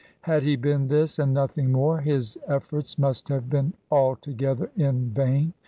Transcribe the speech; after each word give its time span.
Had 0.21 0.41
he 0.41 0.55
been 0.55 0.87
this, 0.87 1.19
and 1.19 1.31
nothing 1.31 1.71
more, 1.71 1.99
his 1.99 2.35
efforts 2.47 2.97
must 2.97 3.29
have 3.29 3.51
been 3.51 3.73
altogether 3.91 4.71
in 4.75 5.11
vain. 5.11 5.53